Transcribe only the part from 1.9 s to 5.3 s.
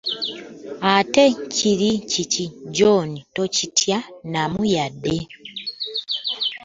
ki, John tokitya namu yadde.